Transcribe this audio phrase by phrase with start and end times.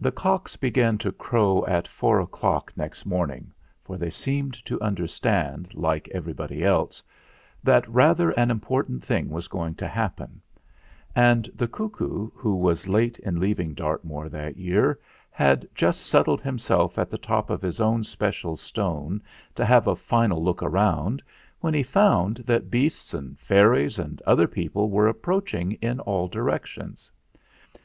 [0.00, 3.52] The cocks began to crow at four o'clock next morning,
[3.84, 7.04] for they seemed to understand, like everybody else,
[7.62, 10.42] that rather an important thing was going to happen;
[11.14, 14.98] and the cuckoo, who was late in leaving Dartmoor that year,
[15.30, 19.22] had just settled himself at the top of his own special stone,
[19.54, 21.22] to have a final look round,
[21.60, 27.08] when he found that beasts and fairies and other people were approaching in all directions.